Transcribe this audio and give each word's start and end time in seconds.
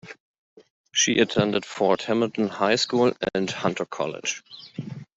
She 0.91 1.19
attended 1.19 1.63
Fort 1.63 2.01
Hamilton 2.01 2.47
High 2.47 2.77
School 2.77 3.13
and 3.35 3.51
Hunter 3.51 3.85
College. 3.85 4.41